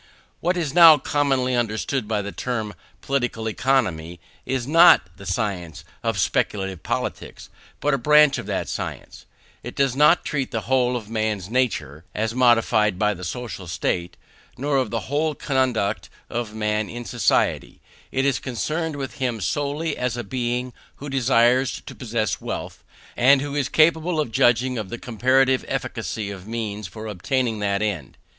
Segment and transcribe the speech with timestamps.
[0.39, 6.17] What is now commonly understood by the term "Political Economy" is not the science of
[6.17, 9.27] speculative politics, but a branch of that science.
[9.61, 13.67] It does not treat of the whole of man's nature as modified by the social
[13.67, 14.17] state,
[14.57, 17.79] nor of the whole conduct of man in society.
[18.11, 22.83] It is concerned with him solely as a being who desires to possess wealth,
[23.15, 27.83] and who is capable of judging of the comparative efficacy of means for obtaining that
[27.83, 28.17] end.